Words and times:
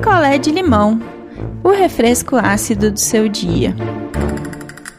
picolé 0.00 0.38
de 0.38 0.50
limão, 0.50 0.98
o 1.62 1.68
refresco 1.68 2.34
ácido 2.34 2.90
do 2.90 2.98
seu 2.98 3.28
dia. 3.28 3.76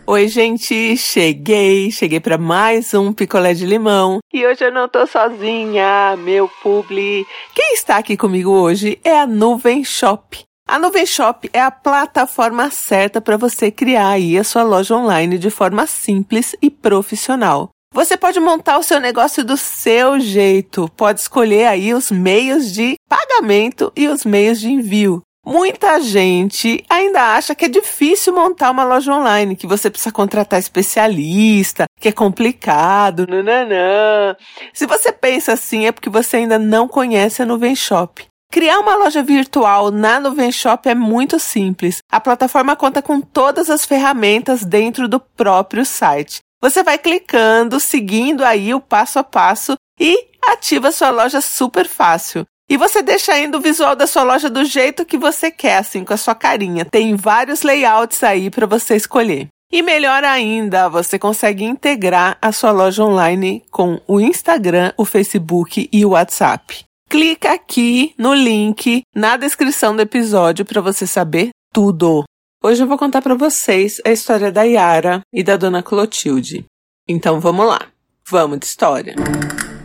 Oi, 0.06 0.28
gente, 0.28 0.96
cheguei, 0.96 1.90
cheguei 1.90 2.20
para 2.20 2.38
mais 2.38 2.94
um 2.94 3.12
picolé 3.12 3.56
de 3.56 3.66
limão. 3.66 4.20
E 4.32 4.46
hoje 4.46 4.64
eu 4.64 4.72
não 4.72 4.88
tô 4.88 5.08
sozinha, 5.08 6.16
meu 6.18 6.48
publi. 6.62 7.26
Quem 7.56 7.74
está 7.74 7.98
aqui 7.98 8.16
comigo 8.16 8.52
hoje 8.52 9.00
é 9.04 9.20
a 9.20 9.26
Nuvem 9.26 9.84
Shop. 9.84 10.40
A 10.68 10.78
Nuvem 10.78 11.08
Shop 11.08 11.50
é 11.52 11.60
a 11.60 11.72
plataforma 11.72 12.70
certa 12.70 13.20
para 13.20 13.38
você 13.38 13.72
criar 13.72 14.10
aí 14.10 14.38
a 14.38 14.44
sua 14.44 14.62
loja 14.62 14.96
online 14.96 15.40
de 15.40 15.50
forma 15.50 15.88
simples 15.88 16.56
e 16.62 16.70
profissional. 16.70 17.72
Você 17.94 18.16
pode 18.16 18.40
montar 18.40 18.78
o 18.78 18.84
seu 18.84 19.02
negócio 19.02 19.44
do 19.44 19.58
seu 19.58 20.18
jeito, 20.18 20.90
pode 20.96 21.20
escolher 21.20 21.68
aí 21.68 21.94
os 21.94 22.10
meios 22.10 22.72
de 22.72 22.96
pagamento 23.10 23.92
e 23.98 24.08
os 24.08 24.24
meios 24.24 24.62
de 24.62 24.70
envio. 24.70 25.22
Muita 25.46 26.00
gente 26.00 26.86
ainda 26.90 27.36
acha 27.36 27.54
que 27.54 27.66
é 27.66 27.68
difícil 27.68 28.34
montar 28.34 28.72
uma 28.72 28.86
loja 28.86 29.14
online, 29.14 29.58
que 29.58 29.68
você 29.68 29.90
precisa 29.90 30.12
contratar 30.12 30.58
especialista, 30.58 31.84
que 32.00 32.08
é 32.08 32.12
complicado, 32.14 33.28
nananã. 33.28 34.38
Se 34.72 34.86
você 34.86 35.12
pensa 35.12 35.52
assim, 35.52 35.86
é 35.86 35.92
porque 35.92 36.10
você 36.10 36.38
ainda 36.38 36.58
não 36.58 36.88
conhece 36.88 37.42
a 37.42 37.46
Nuvem 37.46 37.76
Shop. 37.76 38.26
Criar 38.50 38.80
uma 38.80 38.96
loja 38.96 39.22
virtual 39.22 39.92
na 39.92 40.18
Nuvem 40.20 40.52
Shop 40.52 40.88
é 40.88 40.96
muito 40.96 41.40
simples. 41.40 41.98
A 42.10 42.22
plataforma 42.22 42.76
conta 42.76 43.02
com 43.02 43.20
todas 43.20 43.70
as 43.70 43.84
ferramentas 43.84 44.64
dentro 44.64 45.10
do 45.10 45.20
próprio 45.20 45.86
site. 45.86 46.40
Você 46.62 46.84
vai 46.84 46.98
clicando, 46.98 47.80
seguindo 47.80 48.44
aí 48.44 48.74
o 48.74 48.80
passo 48.80 49.18
a 49.18 49.24
passo 49.24 49.76
e 50.00 50.28
ativa 50.46 50.92
sua 50.92 51.10
loja 51.10 51.42
super 51.42 51.88
fácil. 51.88 52.46
E 52.70 52.78
você 52.78 53.02
deixa 53.02 53.34
ainda 53.34 53.58
o 53.58 53.62
visual 53.62 53.96
da 53.96 54.08
sua 54.08 54.24
loja 54.24 54.50
do 54.50 54.64
jeito 54.64 55.04
que 55.04 55.18
você 55.18 55.52
quer, 55.52 55.78
assim, 55.78 56.06
com 56.06 56.14
a 56.14 56.18
sua 56.18 56.34
carinha. 56.34 56.86
Tem 56.86 57.16
vários 57.16 57.64
layouts 57.64 58.24
aí 58.24 58.50
para 58.50 58.66
você 58.66 58.96
escolher. 58.96 59.48
E 59.74 59.82
melhor 59.82 60.24
ainda, 60.24 60.88
você 60.88 61.18
consegue 61.18 61.64
integrar 61.64 62.38
a 62.42 62.52
sua 62.52 62.72
loja 62.72 63.04
online 63.04 63.64
com 63.72 64.00
o 64.08 64.20
Instagram, 64.20 64.94
o 64.98 65.04
Facebook 65.04 65.90
e 65.92 66.06
o 66.06 66.10
WhatsApp. 66.10 66.84
Clica 67.10 67.54
aqui 67.54 68.14
no 68.18 68.34
link 68.34 69.02
na 69.16 69.36
descrição 69.36 69.96
do 69.96 70.02
episódio 70.02 70.64
para 70.64 70.80
você 70.80 71.08
saber 71.08 71.50
tudo. 71.74 72.24
Hoje 72.64 72.84
eu 72.84 72.88
vou 72.88 72.96
contar 72.96 73.24
para 73.24 73.34
vocês 73.34 74.00
a 74.06 74.12
história 74.12 74.52
da 74.52 74.62
Yara 74.62 75.24
e 75.34 75.42
da 75.42 75.58
dona 75.58 75.82
Clotilde. 75.82 76.64
Então 77.08 77.40
vamos 77.40 77.66
lá. 77.66 77.88
Vamos 78.30 78.60
de 78.60 78.68
história. 78.68 79.16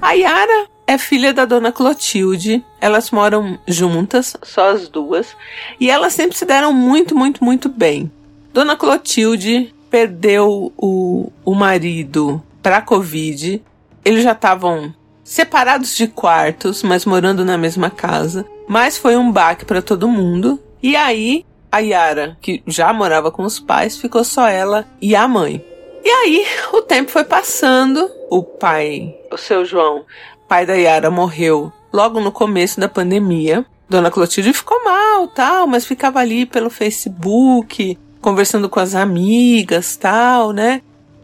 A 0.02 0.12
Yara 0.12 0.66
é 0.86 0.98
filha 0.98 1.32
da 1.32 1.46
dona 1.46 1.72
Clotilde. 1.72 2.62
Elas 2.78 3.10
moram 3.10 3.58
juntas, 3.66 4.36
só 4.42 4.72
as 4.72 4.88
duas, 4.90 5.34
e 5.80 5.88
elas 5.88 6.12
sempre 6.12 6.36
se 6.36 6.44
deram 6.44 6.70
muito, 6.70 7.16
muito, 7.16 7.42
muito 7.42 7.70
bem. 7.70 8.12
Dona 8.52 8.76
Clotilde 8.76 9.74
perdeu 9.88 10.70
o, 10.76 11.32
o 11.46 11.54
marido 11.54 12.42
para 12.62 12.82
Covid. 12.82 13.62
Eles 14.04 14.22
já 14.22 14.32
estavam 14.32 14.94
separados 15.24 15.96
de 15.96 16.08
quartos, 16.08 16.82
mas 16.82 17.06
morando 17.06 17.42
na 17.42 17.56
mesma 17.56 17.88
casa. 17.88 18.44
Mas 18.68 18.98
foi 18.98 19.16
um 19.16 19.32
baque 19.32 19.64
para 19.64 19.80
todo 19.80 20.06
mundo. 20.06 20.60
E 20.82 20.94
aí 20.94 21.42
a 21.70 21.78
Yara, 21.78 22.36
que 22.40 22.62
já 22.66 22.92
morava 22.92 23.30
com 23.30 23.42
os 23.42 23.58
pais, 23.60 23.96
ficou 23.96 24.24
só 24.24 24.48
ela 24.48 24.86
e 25.00 25.14
a 25.14 25.26
mãe. 25.26 25.64
E 26.04 26.08
aí, 26.08 26.46
o 26.72 26.82
tempo 26.82 27.10
foi 27.10 27.24
passando. 27.24 28.10
O 28.30 28.42
pai, 28.42 29.16
o 29.32 29.36
seu 29.36 29.64
João, 29.64 30.04
pai 30.48 30.64
da 30.64 30.74
Yara, 30.74 31.10
morreu 31.10 31.72
logo 31.92 32.20
no 32.20 32.30
começo 32.30 32.78
da 32.78 32.88
pandemia. 32.88 33.64
Dona 33.88 34.10
Clotilde 34.10 34.52
ficou 34.52 34.84
mal, 34.84 35.28
tal, 35.28 35.66
mas 35.66 35.86
ficava 35.86 36.18
ali 36.20 36.44
pelo 36.44 36.70
Facebook, 36.70 37.98
conversando 38.20 38.68
com 38.68 38.80
as 38.80 38.94
amigas, 38.94 39.96
tal, 39.96 40.52
né? 40.52 40.82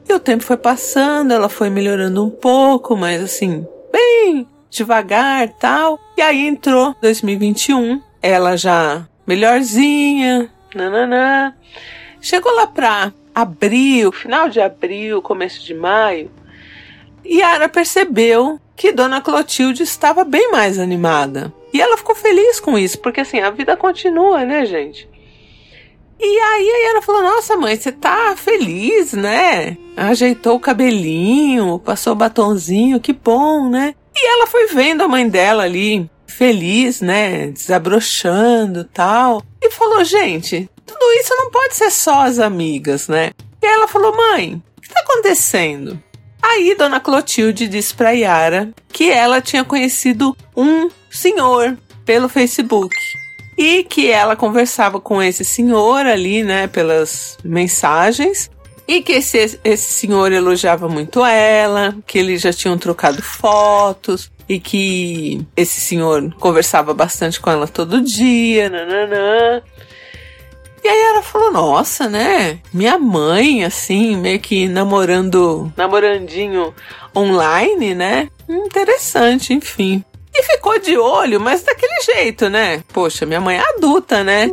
E 0.09 0.13
o 0.13 0.21
tempo 0.21 0.45
foi 0.45 0.57
passando, 0.57 1.33
ela 1.33 1.49
foi 1.49 1.71
melhorando 1.71 2.25
um 2.25 2.31
pouco, 2.31 2.97
mas 2.97 3.23
assim, 3.23 3.67
bem 3.93 4.47
devagar, 4.71 5.49
tal. 5.51 5.99
E 6.17 6.23
aí 6.23 6.47
entrou 6.47 6.95
2021, 7.01 8.01
ela 8.21 8.57
já 8.57 9.07
melhorzinha, 9.27 10.51
nananã. 10.75 11.55
Chegou 12.21 12.55
lá 12.55 12.67
pra 12.67 13.13
abril, 13.35 14.13
final 14.13 14.49
de 14.49 14.61
abril, 14.61 15.23
começo 15.23 15.65
de 15.65 15.75
maio, 15.75 16.31
Yara 17.25 17.69
percebeu 17.69 18.61
que 18.77 18.93
Dona 18.93 19.21
Clotilde 19.21 19.83
estava 19.83 20.25
bem 20.25 20.51
mais 20.51 20.79
animada. 20.79 21.53
E 21.73 21.81
ela 21.81 21.97
ficou 21.97 22.15
feliz 22.15 22.61
com 22.61 22.79
isso, 22.79 22.99
porque 22.99 23.21
assim, 23.21 23.41
a 23.41 23.51
vida 23.51 23.77
continua, 23.77 24.45
né, 24.45 24.67
gente? 24.67 25.09
E 26.21 26.39
aí 26.39 26.71
a 26.71 26.89
Yara 26.89 27.03
falou: 27.03 27.23
Nossa, 27.23 27.57
mãe, 27.57 27.75
você 27.77 27.91
tá 27.91 28.35
feliz, 28.37 29.13
né? 29.13 29.77
Ajeitou 29.97 30.57
o 30.57 30.61
cabelinho, 30.61 31.79
passou 31.79 32.13
o 32.13 32.17
batonzinho, 32.17 33.01
que 33.01 33.13
bom, 33.13 33.69
né? 33.69 33.95
E 34.15 34.29
ela 34.29 34.47
foi 34.47 34.67
vendo 34.67 35.03
a 35.03 35.09
mãe 35.09 35.29
dela 35.29 35.65
ali 35.65 36.09
feliz, 36.33 37.01
né, 37.01 37.49
desabrochando 37.49 38.85
tal. 38.85 39.43
E 39.61 39.71
falou, 39.71 40.05
gente, 40.05 40.69
tudo 40.85 41.13
isso 41.21 41.35
não 41.37 41.51
pode 41.51 41.77
ser 41.77 41.91
só 41.91 42.23
as 42.27 42.39
amigas, 42.39 43.09
né? 43.09 43.31
E 43.63 43.67
ela 43.67 43.87
falou, 43.87 44.17
mãe, 44.17 44.63
o 44.77 44.81
que 44.81 44.89
tá 44.89 45.01
acontecendo? 45.01 46.03
Aí 46.43 46.75
Dona 46.75 46.99
Clotilde 46.99 47.69
disse 47.69 47.95
pra 47.95 48.11
Yara 48.11 48.71
que 48.89 49.09
ela 49.11 49.41
tinha 49.41 49.65
conhecido 49.65 50.37
um 50.57 50.91
senhor 51.09 51.79
pelo 52.05 52.29
Facebook. 52.29 52.97
E 53.57 53.85
que 53.85 54.11
ela 54.11 54.35
conversava 54.35 54.99
com 54.99 55.23
esse 55.23 55.45
senhor 55.45 56.05
ali, 56.07 56.43
né, 56.43 56.67
pelas 56.67 57.39
mensagens. 57.45 58.51
E 58.89 59.01
que 59.01 59.13
esse, 59.13 59.61
esse 59.63 59.93
senhor 59.93 60.33
elogiava 60.33 60.89
muito 60.89 61.25
ela, 61.25 61.95
que 62.05 62.19
eles 62.19 62.41
já 62.41 62.53
tinham 62.53 62.77
trocado 62.77 63.23
fotos, 63.23 64.32
e 64.49 64.59
que 64.59 65.47
esse 65.57 65.81
senhor 65.81 66.35
conversava 66.39 66.93
bastante 66.93 67.41
com 67.41 67.51
ela 67.51 67.67
todo 67.67 68.01
dia, 68.01 68.69
nananã. 68.69 69.63
E 70.85 70.89
aí 70.89 71.01
ela 71.11 71.23
falou, 71.23 71.53
nossa, 71.53 72.09
né? 72.09 72.59
Minha 72.73 72.99
mãe, 72.99 73.65
assim, 73.65 74.17
meio 74.17 74.41
que 74.41 74.67
namorando, 74.67 75.73
namorandinho 75.77 76.75
online, 77.15 77.95
né? 77.95 78.29
Interessante, 78.49 79.53
enfim. 79.53 80.05
E 80.35 80.43
ficou 80.45 80.79
de 80.81 80.97
olho, 80.97 81.39
mas 81.39 81.63
daquele 81.63 82.01
jeito, 82.01 82.49
né? 82.49 82.83
Poxa, 82.93 83.25
minha 83.25 83.41
mãe 83.41 83.59
é 83.59 83.77
adulta, 83.77 84.25
né? 84.25 84.49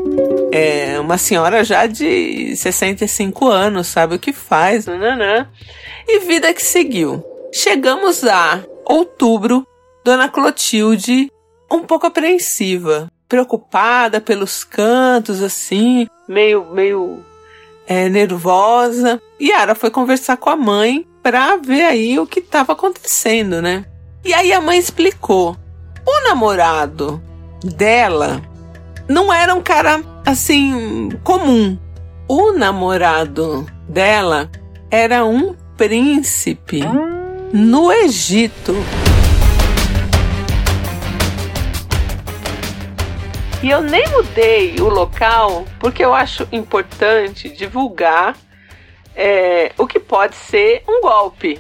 É 0.52 1.00
uma 1.00 1.18
senhora 1.18 1.64
já 1.64 1.88
de 1.88 2.56
65 2.56 3.48
anos, 3.48 3.88
sabe 3.88 4.16
o 4.16 4.20
que 4.20 4.34
faz, 4.34 4.86
nananã. 4.86 5.48
E 6.08 6.20
vida 6.20 6.54
que 6.54 6.62
seguiu. 6.62 7.24
Chegamos 7.52 8.24
a 8.26 8.62
outubro 8.86 9.66
Dona 10.09 10.28
Clotilde 10.28 11.31
um 11.72 11.81
pouco 11.81 12.08
apreensiva, 12.08 13.12
preocupada 13.28 14.20
pelos 14.20 14.64
cantos, 14.64 15.40
assim, 15.44 16.08
meio, 16.28 16.66
meio 16.66 17.20
é, 17.88 18.09
nervosa. 18.09 19.22
Yara 19.40 19.75
foi 19.75 19.92
conversar 19.92 20.38
com 20.38 20.50
a 20.50 20.56
mãe 20.56 21.06
para 21.22 21.58
ver 21.58 21.84
aí 21.84 22.18
o 22.18 22.25
que 22.25 22.40
estava 22.40 22.74
acontecendo, 22.74 23.62
né? 23.62 23.86
E 24.25 24.34
aí 24.34 24.52
a 24.52 24.59
mãe 24.59 24.80
explicou. 24.80 25.56
O 26.03 26.24
namorado 26.28 27.22
dela 27.64 28.42
não 29.08 29.31
era 29.31 29.53
um 29.53 29.62
cara 29.62 30.03
assim 30.25 31.09
comum. 31.24 31.78
O 32.28 32.52
namorado 32.53 33.64
dela 33.88 34.50
era 34.90 35.24
um 35.24 35.56
príncipe 35.78 36.81
no 37.53 37.92
Egito. 37.92 38.74
E 43.62 43.70
eu 43.70 43.82
nem 43.82 44.08
mudei 44.08 44.76
o 44.80 44.88
local 44.88 45.66
porque 45.80 46.04
eu 46.04 46.14
acho 46.14 46.48
importante 46.50 47.50
divulgar 47.50 48.38
é, 49.14 49.74
o 49.78 49.86
que 49.86 50.00
pode 50.00 50.36
ser 50.36 50.82
um 50.88 51.02
golpe. 51.02 51.60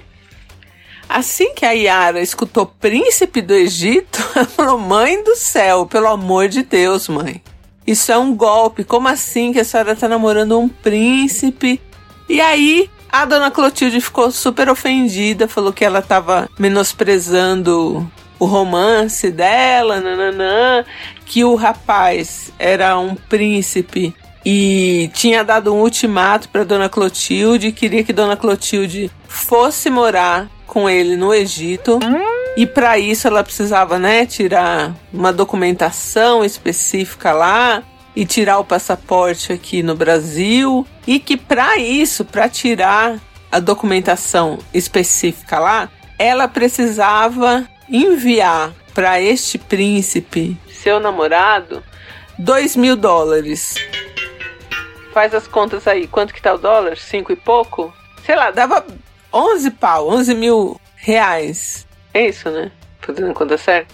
Assim 1.09 1.53
que 1.53 1.65
a 1.65 1.71
Yara 1.71 2.21
escutou 2.21 2.65
Príncipe 2.65 3.41
do 3.41 3.53
Egito, 3.53 4.23
ela 4.33 4.45
falou: 4.45 4.77
Mãe 4.77 5.21
do 5.23 5.35
céu, 5.35 5.85
pelo 5.85 6.07
amor 6.07 6.47
de 6.47 6.63
Deus, 6.63 7.09
mãe. 7.09 7.41
Isso 7.85 8.11
é 8.11 8.17
um 8.17 8.33
golpe. 8.33 8.83
Como 8.83 9.07
assim 9.07 9.51
que 9.51 9.59
a 9.59 9.65
senhora 9.65 9.93
está 9.93 10.07
namorando 10.07 10.57
um 10.57 10.69
príncipe? 10.69 11.81
E 12.29 12.39
aí 12.39 12.89
a 13.11 13.25
dona 13.25 13.49
Clotilde 13.49 13.99
ficou 13.99 14.31
super 14.31 14.69
ofendida, 14.69 15.47
falou 15.47 15.73
que 15.73 15.83
ela 15.83 15.99
estava 15.99 16.47
menosprezando 16.57 18.09
o 18.39 18.45
romance 18.45 19.29
dela, 19.29 19.99
nananã, 19.99 20.85
que 21.25 21.43
o 21.43 21.55
rapaz 21.55 22.51
era 22.57 22.97
um 22.97 23.13
príncipe 23.13 24.15
e 24.45 25.11
tinha 25.13 25.43
dado 25.43 25.73
um 25.73 25.81
ultimato 25.81 26.47
para 26.49 26.63
Dona 26.63 26.87
Clotilde, 26.87 27.73
queria 27.73 28.03
que 28.03 28.13
Dona 28.13 28.37
Clotilde 28.37 29.11
fosse 29.27 29.89
morar 29.89 30.47
com 30.65 30.89
ele 30.89 31.15
no 31.15 31.33
Egito. 31.33 31.99
E 32.55 32.65
para 32.65 32.97
isso 32.97 33.27
ela 33.27 33.43
precisava, 33.43 33.99
né, 33.99 34.25
tirar 34.25 34.95
uma 35.13 35.31
documentação 35.31 36.43
específica 36.43 37.31
lá 37.31 37.83
e 38.15 38.25
tirar 38.25 38.59
o 38.59 38.65
passaporte 38.65 39.53
aqui 39.53 39.83
no 39.83 39.95
Brasil 39.95 40.85
e 41.05 41.19
que 41.19 41.37
para 41.37 41.77
isso, 41.77 42.25
para 42.25 42.49
tirar 42.49 43.19
a 43.51 43.59
documentação 43.59 44.59
específica 44.73 45.59
lá, 45.59 45.89
ela 46.17 46.47
precisava 46.47 47.67
enviar 47.89 48.73
para 48.93 49.21
este 49.21 49.57
príncipe, 49.57 50.57
seu 50.67 50.99
namorado, 50.99 51.83
dois 52.37 52.75
mil 52.75 52.95
dólares. 52.95 53.75
Faz 55.13 55.33
as 55.33 55.47
contas 55.47 55.87
aí, 55.87 56.07
quanto 56.07 56.33
que 56.33 56.41
tá 56.41 56.53
o 56.53 56.57
dólar? 56.57 56.97
Cinco 56.97 57.31
e 57.31 57.35
pouco? 57.35 57.93
Sei 58.25 58.35
lá, 58.35 58.51
dava 58.51 58.85
11 59.33 59.71
pau, 59.71 60.09
11 60.09 60.35
mil 60.35 60.79
reais. 60.95 61.87
É 62.13 62.27
isso, 62.27 62.49
né? 62.49 62.71
Fazendo 63.01 63.33
conta 63.33 63.57
certa. 63.57 63.93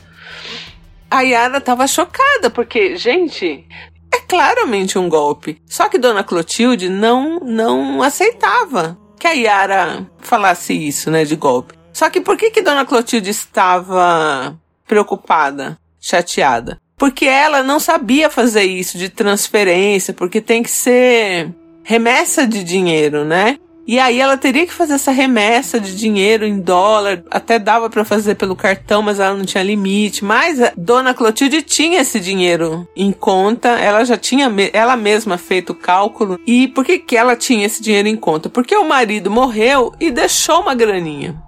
A 1.09 1.21
Yara 1.21 1.62
tava 1.62 1.88
chocada, 1.88 2.50
porque, 2.50 2.97
gente, 2.97 3.65
é 4.13 4.19
claramente 4.27 4.97
um 4.97 5.07
golpe. 5.07 5.62
Só 5.65 5.88
que 5.88 5.97
Dona 5.97 6.24
Clotilde 6.24 6.89
não, 6.89 7.39
não 7.39 8.01
aceitava 8.01 8.97
que 9.19 9.27
a 9.27 9.31
Yara 9.31 10.06
falasse 10.19 10.74
isso, 10.74 11.09
né, 11.09 11.24
de 11.24 11.36
golpe. 11.36 11.74
Só 11.95 12.09
que 12.09 12.19
por 12.19 12.36
que 12.36 12.51
que 12.51 12.62
Dona 12.62 12.86
Clotilde 12.86 13.30
estava 13.30 14.53
preocupada, 14.86 15.77
chateada? 15.97 16.77
Porque 16.97 17.24
ela 17.24 17.63
não 17.63 17.80
sabia 17.80 18.30
fazer 18.30 18.63
isso 18.63 18.97
de 18.97 19.07
transferência, 19.07 20.13
porque 20.13 20.42
tem 20.42 20.62
que 20.62 20.69
ser 20.69 21.56
remessa 21.83 22.45
de 22.45 22.65
dinheiro, 22.65 23.24
né? 23.24 23.57
E 23.88 23.97
aí 23.97 24.19
ela 24.19 24.36
teria 24.36 24.65
que 24.65 24.74
fazer 24.74 24.95
essa 24.95 25.13
remessa 25.13 25.80
de 25.80 25.95
dinheiro 25.95 26.45
em 26.45 26.59
dólar, 26.59 27.24
até 27.31 27.57
dava 27.57 27.89
para 27.89 28.03
fazer 28.03 28.36
pelo 28.36 28.57
cartão, 28.57 29.01
mas 29.01 29.18
ela 29.18 29.38
não 29.38 29.45
tinha 29.45 29.63
limite. 29.63 30.25
Mas 30.25 30.62
a 30.62 30.74
dona 30.75 31.13
Clotilde 31.13 31.62
tinha 31.62 32.01
esse 32.01 32.19
dinheiro 32.19 32.86
em 32.94 33.13
conta, 33.13 33.69
ela 33.69 34.03
já 34.03 34.18
tinha 34.18 34.51
ela 34.74 34.97
mesma 34.97 35.38
feito 35.38 35.69
o 35.69 35.75
cálculo. 35.75 36.38
E 36.45 36.68
por 36.68 36.83
que 36.83 37.00
que 37.00 37.15
ela 37.15 37.38
tinha 37.38 37.65
esse 37.65 37.81
dinheiro 37.81 38.09
em 38.09 38.18
conta? 38.18 38.50
Porque 38.50 38.75
o 38.75 38.83
marido 38.83 39.31
morreu 39.31 39.94
e 39.97 40.12
deixou 40.12 40.59
uma 40.59 40.75
graninha. 40.75 41.45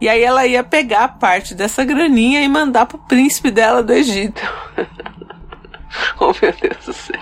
E 0.00 0.08
aí 0.08 0.22
ela 0.22 0.46
ia 0.46 0.64
pegar 0.64 1.18
parte 1.18 1.54
dessa 1.54 1.84
graninha 1.84 2.42
e 2.42 2.48
mandar 2.48 2.86
pro 2.86 2.98
príncipe 2.98 3.50
dela 3.50 3.82
do 3.82 3.92
Egito. 3.92 4.40
oh 6.18 6.32
meu 6.40 6.52
Deus 6.60 6.86
do 6.86 6.92
céu. 6.92 7.20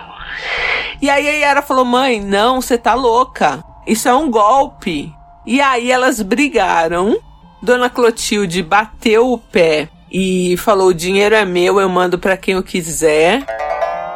E 1.02 1.10
aí 1.10 1.28
a 1.28 1.32
Yara 1.32 1.62
falou: 1.62 1.84
"Mãe, 1.84 2.20
não, 2.20 2.60
você 2.60 2.78
tá 2.78 2.94
louca. 2.94 3.64
Isso 3.86 4.08
é 4.08 4.14
um 4.14 4.30
golpe. 4.30 5.12
E 5.46 5.60
aí 5.60 5.90
elas 5.90 6.20
brigaram. 6.22 7.18
Dona 7.60 7.90
Clotilde 7.90 8.62
bateu 8.62 9.32
o 9.32 9.38
pé 9.38 9.88
e 10.10 10.56
falou: 10.58 10.88
o 10.88 10.94
dinheiro 10.94 11.34
é 11.34 11.44
meu, 11.44 11.80
eu 11.80 11.88
mando 11.88 12.18
para 12.18 12.36
quem 12.36 12.54
eu 12.54 12.62
quiser. 12.62 13.44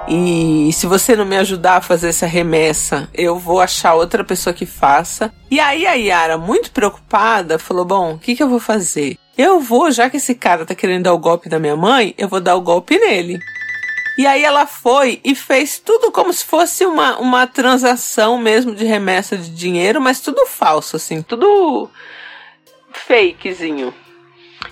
E 0.08 0.70
se 0.72 0.86
você 0.86 1.14
não 1.14 1.24
me 1.24 1.36
ajudar 1.36 1.76
a 1.76 1.80
fazer 1.80 2.08
essa 2.08 2.26
remessa, 2.26 3.08
eu 3.14 3.38
vou 3.38 3.60
achar 3.60 3.94
outra 3.94 4.24
pessoa 4.24 4.52
que 4.52 4.66
faça. 4.66 5.32
E 5.50 5.60
aí 5.60 5.86
a 5.86 5.94
Yara, 5.94 6.36
muito 6.36 6.70
preocupada, 6.72 7.58
falou: 7.58 7.84
Bom, 7.84 8.14
o 8.14 8.18
que, 8.18 8.34
que 8.34 8.42
eu 8.42 8.48
vou 8.48 8.58
fazer? 8.58 9.16
Eu 9.38 9.60
vou, 9.60 9.90
já 9.90 10.10
que 10.10 10.16
esse 10.16 10.34
cara 10.34 10.66
tá 10.66 10.74
querendo 10.74 11.04
dar 11.04 11.14
o 11.14 11.18
golpe 11.18 11.48
da 11.48 11.58
minha 11.58 11.76
mãe, 11.76 12.14
eu 12.18 12.28
vou 12.28 12.40
dar 12.40 12.56
o 12.56 12.60
golpe 12.60 12.98
nele. 12.98 13.38
E 14.18 14.26
aí 14.26 14.44
ela 14.44 14.66
foi 14.66 15.20
e 15.24 15.34
fez 15.34 15.78
tudo 15.78 16.12
como 16.12 16.32
se 16.32 16.44
fosse 16.44 16.84
uma, 16.84 17.18
uma 17.18 17.46
transação 17.46 18.36
mesmo 18.36 18.74
de 18.74 18.84
remessa 18.84 19.38
de 19.38 19.48
dinheiro, 19.48 20.02
mas 20.02 20.20
tudo 20.20 20.44
falso, 20.44 20.96
assim, 20.96 21.22
tudo 21.22 21.88
fakezinho. 22.92 23.94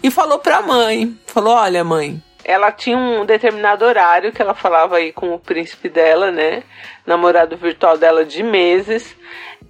E 0.02 0.10
falou 0.10 0.38
pra 0.38 0.60
mãe, 0.60 1.18
falou, 1.26 1.54
olha 1.54 1.82
mãe, 1.82 2.22
ela 2.50 2.72
tinha 2.72 2.98
um 2.98 3.24
determinado 3.24 3.84
horário 3.84 4.32
que 4.32 4.42
ela 4.42 4.54
falava 4.54 4.96
aí 4.96 5.12
com 5.12 5.32
o 5.32 5.38
príncipe 5.38 5.88
dela, 5.88 6.32
né? 6.32 6.64
Namorado 7.06 7.56
virtual 7.56 7.96
dela 7.96 8.24
de 8.24 8.42
meses. 8.42 9.14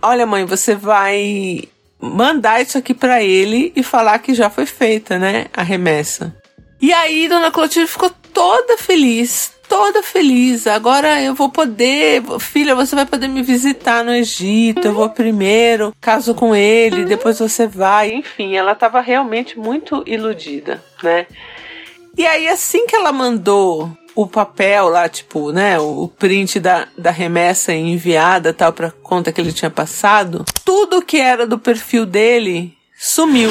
Olha, 0.01 0.25
mãe, 0.25 0.47
você 0.47 0.75
vai 0.75 1.65
mandar 2.01 2.63
isso 2.63 2.79
aqui 2.79 2.95
para 2.95 3.23
ele 3.23 3.71
e 3.77 3.83
falar 3.83 4.19
que 4.21 4.33
já 4.33 4.49
foi 4.49 4.65
feita, 4.65 5.19
né? 5.19 5.47
A 5.53 5.63
remessa. 5.63 6.35
E 6.81 6.91
aí, 6.93 7.29
dona 7.29 7.51
Clotilde 7.51 7.91
ficou 7.91 8.11
toda 8.33 8.79
feliz, 8.79 9.53
toda 9.69 10.03
feliz. 10.03 10.67
Agora 10.67 11.21
eu 11.21 11.35
vou 11.35 11.51
poder, 11.51 12.23
filha, 12.39 12.75
você 12.75 12.97
vai 12.97 13.05
poder 13.05 13.29
me 13.29 13.43
visitar 13.43 14.03
no 14.03 14.15
Egito. 14.15 14.87
Eu 14.87 14.95
vou 14.95 15.11
primeiro, 15.11 15.95
caso 16.01 16.35
com 16.35 16.57
ele, 16.57 17.05
depois 17.05 17.39
você 17.39 17.67
vai. 17.67 18.11
Enfim, 18.15 18.57
ela 18.57 18.73
estava 18.73 19.03
realmente 19.03 19.59
muito 19.59 20.03
iludida, 20.07 20.83
né? 21.03 21.27
E 22.17 22.27
aí, 22.27 22.49
assim 22.49 22.87
que 22.87 22.97
ela 22.97 23.13
mandou 23.13 23.91
o 24.15 24.27
papel 24.27 24.89
lá, 24.89 25.09
tipo, 25.09 25.53
né, 25.53 25.79
o 25.79 26.09
print 26.09 26.59
da, 26.61 26.89
da 26.99 27.11
remessa 27.11 27.73
enviada, 27.73 28.53
tal, 28.53 28.73
pra 28.73 28.91
conta 28.91 29.33
que 29.33 29.41
ele 29.41 29.53
tinha 29.53 29.71
passado, 29.71 30.45
tudo 30.65 31.03
que 31.03 31.19
era 31.19 31.47
do 31.47 31.59
perfil 31.59 32.05
dele 32.05 32.75
sumiu. 32.99 33.51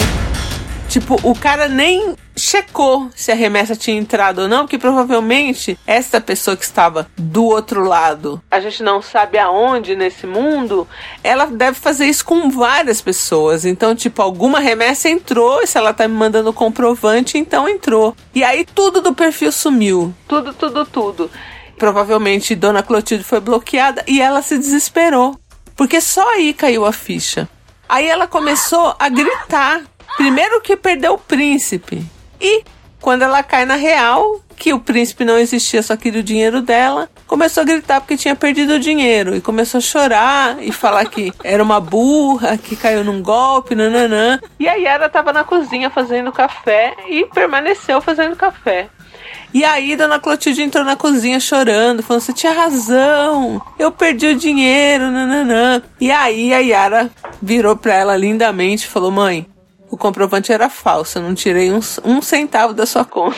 Tipo, 0.90 1.20
o 1.24 1.34
cara 1.34 1.68
nem 1.68 2.16
checou 2.40 3.10
se 3.16 3.32
a 3.32 3.36
remessa 3.36 3.76
tinha 3.76 3.98
entrado 3.98 4.44
ou 4.44 4.48
não, 4.48 4.60
porque 4.60 4.78
provavelmente 4.78 5.78
esta 5.86 6.20
pessoa 6.22 6.56
que 6.56 6.64
estava 6.64 7.08
do 7.18 7.46
outro 7.46 7.84
lado, 7.84 8.42
a 8.50 8.60
gente 8.60 8.82
não 8.82 9.02
sabe 9.02 9.38
aonde 9.38 9.96
nesse 9.96 10.26
mundo, 10.26 10.88
ela 11.24 11.46
deve 11.46 11.80
fazer 11.80 12.06
isso 12.06 12.26
com 12.26 12.50
várias 12.50 13.02
pessoas. 13.02 13.66
Então, 13.66 13.96
tipo, 13.96 14.22
alguma 14.22 14.60
remessa 14.60 15.10
entrou, 15.10 15.62
e 15.62 15.68
se 15.68 15.78
ela 15.78 15.94
tá 15.94 16.08
me 16.08 16.16
mandando 16.16 16.54
comprovante, 16.54 17.38
então 17.38 17.68
entrou. 17.68 18.16
E 18.34 18.44
aí 18.44 18.66
tudo 18.66 19.02
do 19.02 19.14
perfil 19.14 19.52
sumiu. 19.52 20.14
Tudo, 20.28 20.54
tudo, 20.54 20.86
tudo. 20.86 21.30
Provavelmente 21.78 22.56
Dona 22.56 22.84
Clotilde 22.84 23.24
foi 23.24 23.40
bloqueada 23.40 24.04
e 24.08 24.22
ela 24.22 24.42
se 24.42 24.58
desesperou. 24.58 25.40
Porque 25.76 26.02
só 26.02 26.28
aí 26.36 26.54
caiu 26.54 26.86
a 26.86 26.92
ficha. 26.92 27.48
Aí 27.88 28.08
ela 28.08 28.28
começou 28.28 28.96
a 29.00 29.08
gritar 29.08 29.84
Primeiro 30.20 30.60
que 30.62 30.76
perdeu 30.76 31.14
o 31.14 31.18
príncipe. 31.18 32.06
E 32.40 32.64
quando 33.02 33.22
ela 33.22 33.42
cai 33.42 33.66
na 33.66 33.76
real, 33.76 34.42
que 34.56 34.74
o 34.74 34.80
príncipe 34.80 35.24
não 35.24 35.38
existia, 35.38 35.82
só 35.82 35.96
queria 35.96 36.20
o 36.20 36.24
dinheiro 36.24 36.62
dela, 36.62 37.10
começou 37.26 37.62
a 37.62 37.66
gritar 37.66 38.02
porque 38.02 38.18
tinha 38.18 38.36
perdido 38.36 38.74
o 38.74 38.80
dinheiro. 38.80 39.36
E 39.36 39.42
começou 39.42 39.78
a 39.78 39.82
chorar 39.82 40.58
e 40.62 40.72
falar 40.72 41.06
que 41.06 41.32
era 41.44 41.64
uma 41.64 41.80
burra, 41.80 42.58
que 42.58 42.76
caiu 42.76 43.04
num 43.04 43.22
golpe, 43.22 43.74
nananã. 43.74 44.40
E 44.60 44.68
a 44.68 44.74
Yara 44.74 45.08
tava 45.08 45.32
na 45.32 45.44
cozinha 45.44 45.90
fazendo 45.90 46.32
café 46.32 46.94
e 47.08 47.26
permaneceu 47.26 48.02
fazendo 48.02 48.36
café. 48.36 48.90
E 49.54 49.64
aí, 49.64 49.96
Dona 49.96 50.20
Clotilde 50.20 50.62
entrou 50.62 50.84
na 50.84 50.96
cozinha 50.96 51.40
chorando, 51.40 52.04
falando: 52.04 52.22
Você 52.22 52.34
tinha 52.34 52.54
razão, 52.54 53.62
eu 53.80 53.92
perdi 53.92 54.28
o 54.28 54.36
dinheiro, 54.36 55.10
nananã. 55.10 55.82
E 56.00 56.12
aí, 56.12 56.54
a 56.54 56.60
Yara 56.60 57.10
virou 57.42 57.76
pra 57.76 57.96
ela 57.96 58.16
lindamente 58.16 58.86
e 58.86 58.90
falou: 58.90 59.10
Mãe, 59.10 59.48
o 59.90 59.98
comprovante 59.98 60.52
era 60.52 60.70
falso, 60.70 61.18
eu 61.18 61.24
não 61.24 61.34
tirei 61.34 61.72
um, 61.72 61.80
um 62.04 62.22
centavo 62.22 62.74
da 62.74 62.86
sua 62.86 63.04
conta. 63.04 63.38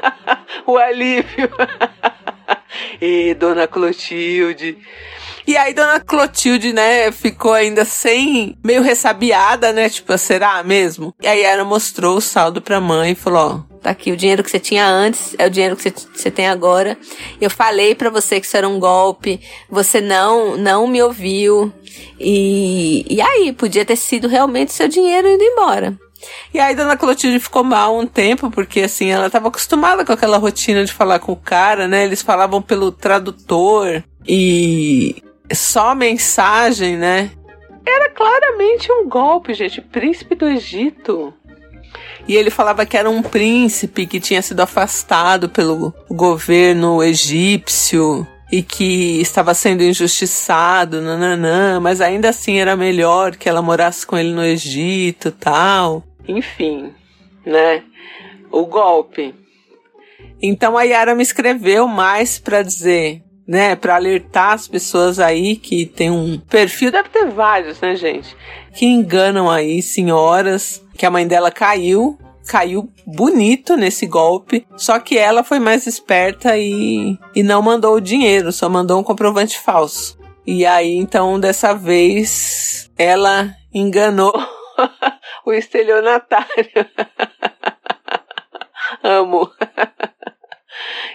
o 0.66 0.76
alívio. 0.76 1.50
e 3.00 3.34
dona 3.34 3.66
Clotilde. 3.66 4.78
E 5.50 5.56
aí, 5.56 5.74
dona 5.74 5.98
Clotilde, 5.98 6.72
né, 6.72 7.10
ficou 7.10 7.52
ainda 7.52 7.84
sem, 7.84 8.56
meio 8.62 8.82
ressabiada, 8.82 9.72
né? 9.72 9.88
Tipo, 9.88 10.16
será 10.16 10.62
mesmo? 10.62 11.12
E 11.20 11.26
aí 11.26 11.42
ela 11.42 11.64
mostrou 11.64 12.18
o 12.18 12.20
saldo 12.20 12.62
pra 12.62 12.80
mãe 12.80 13.10
e 13.10 13.14
falou: 13.16 13.66
ó, 13.66 13.78
Tá 13.82 13.90
aqui 13.90 14.12
o 14.12 14.16
dinheiro 14.16 14.44
que 14.44 14.50
você 14.50 14.60
tinha 14.60 14.86
antes, 14.86 15.34
é 15.36 15.48
o 15.48 15.50
dinheiro 15.50 15.74
que 15.74 15.92
você, 16.14 16.30
tem 16.30 16.46
agora. 16.46 16.96
Eu 17.40 17.50
falei 17.50 17.96
para 17.96 18.10
você 18.10 18.38
que 18.38 18.46
isso 18.46 18.56
era 18.56 18.68
um 18.68 18.78
golpe, 18.78 19.40
você 19.68 20.00
não 20.00 20.56
não 20.56 20.86
me 20.86 21.02
ouviu. 21.02 21.72
E, 22.20 23.04
e 23.10 23.20
aí, 23.20 23.52
podia 23.52 23.84
ter 23.84 23.96
sido 23.96 24.28
realmente 24.28 24.72
seu 24.72 24.86
dinheiro 24.86 25.26
indo 25.26 25.42
embora. 25.42 25.98
E 26.54 26.60
aí, 26.60 26.76
Dona 26.76 26.96
Clotilde 26.96 27.40
ficou 27.40 27.64
mal 27.64 27.98
um 27.98 28.06
tempo, 28.06 28.52
porque 28.52 28.82
assim, 28.82 29.10
ela 29.10 29.26
estava 29.26 29.48
acostumada 29.48 30.04
com 30.04 30.12
aquela 30.12 30.38
rotina 30.38 30.84
de 30.84 30.92
falar 30.92 31.18
com 31.18 31.32
o 31.32 31.36
cara, 31.36 31.88
né? 31.88 32.04
Eles 32.04 32.22
falavam 32.22 32.62
pelo 32.62 32.92
tradutor 32.92 34.04
e 34.24 35.24
só 35.52 35.94
mensagem, 35.94 36.96
né? 36.96 37.30
Era 37.86 38.10
claramente 38.10 38.90
um 38.92 39.08
golpe, 39.08 39.54
gente. 39.54 39.80
Príncipe 39.80 40.34
do 40.34 40.46
Egito. 40.46 41.32
E 42.28 42.36
ele 42.36 42.50
falava 42.50 42.86
que 42.86 42.96
era 42.96 43.10
um 43.10 43.22
príncipe 43.22 44.06
que 44.06 44.20
tinha 44.20 44.42
sido 44.42 44.60
afastado 44.60 45.48
pelo 45.48 45.92
governo 46.08 47.02
egípcio 47.02 48.26
e 48.52 48.62
que 48.62 49.20
estava 49.20 49.54
sendo 49.54 49.82
injustiçado, 49.82 51.00
nananã, 51.00 51.78
mas 51.80 52.00
ainda 52.00 52.30
assim 52.30 52.58
era 52.58 52.76
melhor 52.76 53.36
que 53.36 53.48
ela 53.48 53.62
morasse 53.62 54.06
com 54.06 54.18
ele 54.18 54.32
no 54.32 54.44
Egito, 54.44 55.30
tal. 55.30 56.02
Enfim, 56.26 56.92
né? 57.46 57.82
O 58.50 58.66
golpe. 58.66 59.34
Então 60.42 60.76
a 60.76 60.82
Yara 60.82 61.14
me 61.14 61.22
escreveu 61.22 61.86
mais 61.86 62.38
para 62.38 62.62
dizer, 62.62 63.22
né, 63.50 63.74
para 63.74 63.96
alertar 63.96 64.52
as 64.52 64.68
pessoas 64.68 65.18
aí 65.18 65.56
que 65.56 65.84
tem 65.84 66.08
um 66.08 66.38
perfil, 66.38 66.92
deve 66.92 67.08
ter 67.08 67.26
vários, 67.26 67.80
né, 67.80 67.96
gente, 67.96 68.36
que 68.72 68.86
enganam 68.86 69.50
aí 69.50 69.82
senhoras 69.82 70.80
que 70.96 71.04
a 71.04 71.10
mãe 71.10 71.26
dela 71.26 71.50
caiu, 71.50 72.16
caiu 72.46 72.88
bonito 73.04 73.76
nesse 73.76 74.06
golpe. 74.06 74.64
Só 74.76 75.00
que 75.00 75.18
ela 75.18 75.42
foi 75.42 75.58
mais 75.58 75.84
esperta 75.88 76.56
e, 76.56 77.18
e 77.34 77.42
não 77.42 77.60
mandou 77.60 77.96
o 77.96 78.00
dinheiro, 78.00 78.52
só 78.52 78.68
mandou 78.68 79.00
um 79.00 79.04
comprovante 79.04 79.58
falso. 79.58 80.16
E 80.46 80.64
aí, 80.64 80.94
então, 80.94 81.40
dessa 81.40 81.74
vez, 81.74 82.88
ela 82.96 83.52
enganou 83.74 84.32
o 85.44 85.52
estelionatário. 85.52 86.86
Amo. 89.02 89.50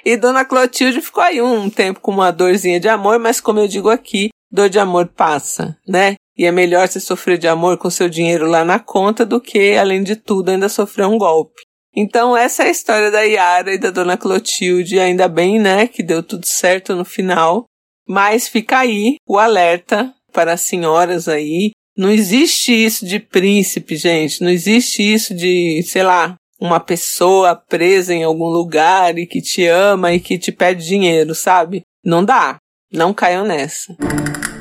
e 0.06 0.16
Dona 0.16 0.46
Clotilde 0.46 1.02
ficou 1.02 1.24
aí 1.24 1.42
um 1.42 1.68
tempo 1.68 2.00
com 2.00 2.12
uma 2.12 2.32
dorzinha 2.32 2.80
de 2.80 2.88
amor, 2.88 3.18
mas 3.18 3.42
como 3.42 3.60
eu 3.60 3.68
digo 3.68 3.90
aqui, 3.90 4.30
dor 4.52 4.70
de 4.70 4.78
amor 4.78 5.08
passa, 5.08 5.76
né? 5.88 6.14
E 6.38 6.46
é 6.46 6.52
melhor 6.52 6.88
você 6.88 7.00
sofrer 7.00 7.40
de 7.40 7.48
amor 7.48 7.78
com 7.78 7.90
seu 7.90 8.08
dinheiro 8.08 8.46
lá 8.46 8.64
na 8.64 8.78
conta 8.78 9.26
do 9.26 9.42
que, 9.42 9.76
além 9.76 10.04
de 10.04 10.16
tudo, 10.16 10.50
ainda 10.50 10.70
sofrer 10.70 11.08
um 11.08 11.18
golpe. 11.18 11.62
Então, 11.96 12.36
essa 12.36 12.64
é 12.64 12.68
a 12.68 12.72
história 12.72 13.10
da 13.10 13.22
Yara 13.22 13.74
e 13.74 13.78
da 13.78 13.90
Dona 13.90 14.18
Clotilde. 14.18 15.00
Ainda 15.00 15.30
bem, 15.30 15.58
né, 15.58 15.88
que 15.88 16.04
deu 16.04 16.22
tudo 16.22 16.46
certo 16.46 16.94
no 16.94 17.06
final. 17.06 17.66
Mas 18.08 18.48
fica 18.48 18.80
aí 18.80 19.16
o 19.28 19.40
alerta 19.40 20.14
para 20.32 20.54
as 20.54 20.62
senhoras 20.62 21.30
aí. 21.30 21.72
Não 21.98 22.12
existe 22.12 22.74
isso 22.74 23.06
de 23.06 23.18
príncipe, 23.20 23.96
gente. 23.96 24.42
Não 24.44 24.50
existe 24.50 25.02
isso 25.02 25.34
de, 25.34 25.82
sei 25.84 26.04
lá, 26.04 26.36
uma 26.60 26.80
pessoa 26.80 27.56
presa 27.56 28.14
em 28.14 28.24
algum 28.24 28.48
lugar 28.48 29.18
e 29.18 29.26
que 29.26 29.42
te 29.42 29.66
ama 29.68 30.14
e 30.14 30.20
que 30.20 30.38
te 30.38 30.52
pede 30.52 30.86
dinheiro, 30.86 31.36
sabe? 31.36 31.84
Não 32.04 32.24
dá. 32.24 32.58
Não 32.92 33.14
caiam 33.14 33.46
nessa. 33.46 33.96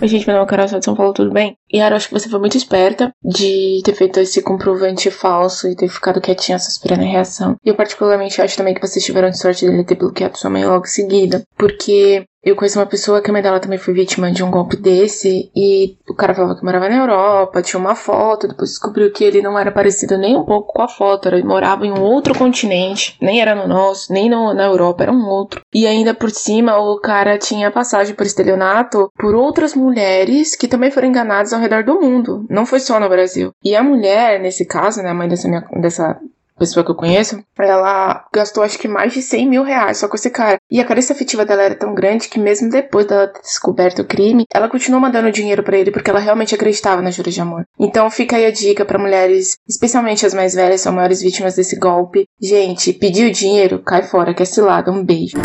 Oi, 0.02 0.08
gente, 0.08 0.26
meu 0.26 0.36
nome 0.36 0.46
é 0.46 0.50
Carol, 0.50 0.68
sou 0.68 0.78
de 0.78 0.84
São 0.84 0.96
Paulo, 0.96 1.12
tudo 1.12 1.30
bem? 1.30 1.56
E 1.72 1.78
Yara, 1.78 1.96
acho 1.96 2.08
que 2.08 2.14
você 2.14 2.28
foi 2.28 2.40
muito 2.40 2.56
esperta 2.56 3.12
de 3.22 3.80
ter 3.84 3.94
feito 3.94 4.18
esse 4.18 4.42
comprovante 4.42 5.10
falso 5.10 5.68
e 5.68 5.76
ter 5.76 5.88
ficado 5.88 6.20
quietinha 6.20 6.58
só 6.58 6.68
esperando 6.68 7.02
a 7.02 7.06
reação. 7.06 7.56
E 7.64 7.68
eu 7.68 7.76
particularmente 7.76 8.42
acho 8.42 8.56
também 8.56 8.74
que 8.74 8.80
vocês 8.80 9.04
tiveram 9.04 9.32
sorte 9.32 9.64
dele 9.64 9.84
ter 9.84 9.94
bloqueado 9.94 10.36
sua 10.36 10.50
mãe 10.50 10.64
logo 10.64 10.84
em 10.84 10.88
seguida, 10.88 11.42
porque 11.56 12.24
eu 12.44 12.54
conheço 12.54 12.78
uma 12.78 12.86
pessoa 12.86 13.22
que 13.22 13.30
a 13.30 13.32
mãe 13.32 13.42
dela 13.42 13.58
também 13.58 13.78
foi 13.78 13.94
vítima 13.94 14.30
de 14.30 14.44
um 14.44 14.50
golpe 14.50 14.76
desse 14.76 15.50
e 15.56 15.96
o 16.08 16.14
cara 16.14 16.34
falava 16.34 16.56
que 16.56 16.64
morava 16.64 16.88
na 16.88 16.96
Europa, 16.96 17.62
tinha 17.62 17.80
uma 17.80 17.94
foto, 17.94 18.46
depois 18.46 18.70
descobriu 18.70 19.10
que 19.10 19.24
ele 19.24 19.40
não 19.40 19.58
era 19.58 19.72
parecido 19.72 20.18
nem 20.18 20.36
um 20.36 20.44
pouco 20.44 20.74
com 20.74 20.82
a 20.82 20.88
foto, 20.88 21.28
ele 21.28 21.42
morava 21.42 21.86
em 21.86 21.92
um 21.92 22.02
outro 22.02 22.36
continente, 22.36 23.16
nem 23.20 23.40
era 23.40 23.54
no 23.54 23.66
nosso, 23.66 24.12
nem 24.12 24.28
no, 24.28 24.52
na 24.52 24.64
Europa, 24.64 25.04
era 25.04 25.12
um 25.12 25.26
outro. 25.26 25.62
E 25.72 25.86
ainda 25.86 26.12
por 26.12 26.30
cima 26.30 26.76
o 26.76 27.00
cara 27.00 27.38
tinha 27.38 27.70
passagem 27.70 28.14
por 28.14 28.26
estelionato 28.26 29.10
por 29.18 29.34
outras 29.34 29.74
mulheres 29.74 30.54
que 30.54 30.68
também 30.68 30.90
foram 30.90 31.08
enganadas 31.08 31.52
ao 31.52 31.60
redor 31.60 31.82
do 31.82 32.00
mundo, 32.00 32.44
não 32.50 32.66
foi 32.66 32.80
só 32.80 33.00
no 33.00 33.08
Brasil. 33.08 33.52
E 33.64 33.74
a 33.74 33.82
mulher, 33.82 34.38
nesse 34.38 34.66
caso, 34.66 35.02
né, 35.02 35.10
a 35.10 35.14
mãe 35.14 35.28
dessa, 35.28 35.48
minha, 35.48 35.64
dessa 35.80 36.20
pessoa 36.58 36.84
que 36.84 36.90
eu 36.90 36.94
conheço, 36.94 37.42
ela 37.58 38.26
gastou 38.32 38.62
acho 38.62 38.78
que 38.78 38.88
mais 38.88 39.12
de 39.12 39.22
100 39.22 39.48
mil 39.48 39.62
reais 39.62 39.98
só 39.98 40.08
com 40.08 40.16
esse 40.16 40.30
cara. 40.30 40.58
E 40.74 40.80
a 40.80 40.84
carência 40.84 41.12
afetiva 41.12 41.46
dela 41.46 41.62
era 41.62 41.76
tão 41.76 41.94
grande 41.94 42.28
que 42.28 42.36
mesmo 42.36 42.68
depois 42.68 43.06
dela 43.06 43.28
ter 43.28 43.40
descoberto 43.40 44.02
o 44.02 44.04
crime, 44.04 44.44
ela 44.52 44.68
continuou 44.68 45.00
mandando 45.00 45.30
dinheiro 45.30 45.62
para 45.62 45.78
ele 45.78 45.92
porque 45.92 46.10
ela 46.10 46.18
realmente 46.18 46.52
acreditava 46.52 47.00
na 47.00 47.12
juras 47.12 47.32
de 47.32 47.40
amor. 47.40 47.64
Então 47.78 48.10
fica 48.10 48.34
aí 48.34 48.44
a 48.44 48.50
dica 48.50 48.84
para 48.84 48.98
mulheres, 48.98 49.56
especialmente 49.68 50.26
as 50.26 50.34
mais 50.34 50.52
velhas, 50.52 50.80
são 50.80 50.92
maiores 50.92 51.22
vítimas 51.22 51.54
desse 51.54 51.78
golpe. 51.78 52.26
Gente, 52.42 52.92
pediu 52.92 53.30
dinheiro, 53.30 53.84
cai 53.84 54.02
fora, 54.02 54.34
que 54.34 54.42
é 54.42 54.46
cilada. 54.46 54.90
Um 54.90 55.04
beijo. 55.04 55.36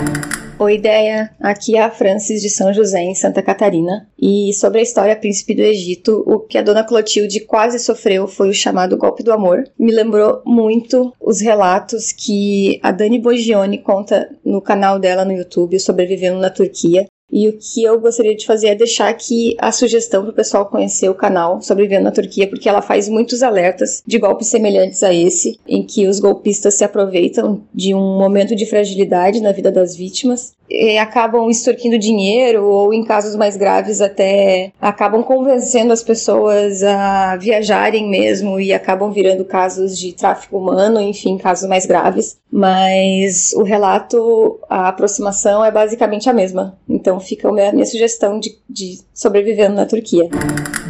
Oi, 0.62 0.76
ideia. 0.76 1.32
Aqui 1.40 1.78
é 1.78 1.82
a 1.82 1.90
Francis 1.90 2.42
de 2.42 2.50
São 2.50 2.74
José, 2.74 3.00
em 3.00 3.16
Santa 3.16 3.42
Catarina. 3.42 4.10
E 4.20 4.52
sobre 4.54 4.80
a 4.80 4.84
história 4.84 5.16
Príncipe 5.16 5.56
do 5.56 5.62
Egito, 5.62 6.22
o 6.28 6.38
que 6.38 6.58
a 6.58 6.62
dona 6.62 6.84
Clotilde 6.84 7.40
quase 7.46 7.80
sofreu 7.80 8.28
foi 8.28 8.50
o 8.50 8.54
chamado 8.54 8.98
golpe 8.98 9.24
do 9.24 9.32
amor. 9.32 9.64
Me 9.80 9.90
lembrou 9.90 10.42
muito 10.46 11.14
os 11.18 11.40
relatos 11.40 12.12
que 12.12 12.78
a 12.84 12.92
Dani 12.92 13.20
Bogione 13.20 13.78
conta 13.78 14.30
no 14.44 14.62
canal 14.62 15.00
dela 15.00 15.19
no 15.26 15.34
YouTube, 15.34 15.80
Sobrevivendo 15.80 16.40
na 16.40 16.50
Turquia. 16.50 17.06
E 17.32 17.48
o 17.48 17.58
que 17.58 17.84
eu 17.84 18.00
gostaria 18.00 18.36
de 18.36 18.46
fazer 18.46 18.70
é 18.70 18.76
deixar 18.76 19.08
aqui 19.08 19.56
a 19.60 19.72
sugestão 19.72 20.24
para 20.24 20.32
o 20.32 20.36
pessoal 20.36 20.66
conhecer 20.66 21.10
o 21.10 21.16
canal 21.16 21.62
Sobrevivendo 21.62 22.06
na 22.06 22.12
Turquia, 22.12 22.48
porque 22.48 22.68
ela 22.68 22.82
faz 22.82 23.08
muitos 23.08 23.44
alertas 23.44 24.02
de 24.06 24.18
golpes 24.18 24.48
semelhantes 24.48 25.04
a 25.04 25.14
esse, 25.14 25.60
em 25.68 25.84
que 25.86 26.08
os 26.08 26.20
golpistas 26.20 26.74
se 26.74 26.84
aproveitam 26.84 27.62
de 27.74 27.94
um 27.94 28.18
momento 28.18 28.56
de 28.56 28.66
fragilidade 28.66 29.42
na 29.42 29.52
vida 29.52 29.72
das 29.72 29.96
vítimas 29.96 30.54
acabam 31.00 31.50
extorquindo 31.50 31.98
dinheiro 31.98 32.66
ou, 32.66 32.94
em 32.94 33.04
casos 33.04 33.36
mais 33.36 33.58
graves, 33.58 34.02
até 34.02 34.72
acabam 34.80 35.24
convencendo 35.24 35.92
as 35.94 36.04
pessoas 36.04 36.84
a 36.84 37.36
viajarem 37.38 38.10
mesmo 38.10 38.60
e 38.60 38.74
acabam 38.74 39.12
virando 39.12 39.46
casos 39.46 39.98
de 39.98 40.14
tráfico 40.14 40.58
humano, 40.58 41.02
enfim, 41.02 41.38
casos 41.38 41.68
mais 41.68 41.86
graves. 41.86 42.38
Mas 42.52 43.54
o 43.54 43.64
relato, 43.64 44.60
a 44.70 44.90
aproximação 44.90 45.64
é 45.64 45.72
basicamente 45.72 46.30
a 46.30 46.34
mesma. 46.34 46.78
Então 46.88 47.20
fica 47.20 47.48
a 47.50 47.72
minha, 47.72 47.86
sugestão 47.86 48.40
de, 48.40 48.58
de 48.70 49.00
sobrevivendo 49.14 49.76
na 49.76 49.86
Turquia. 49.86 50.30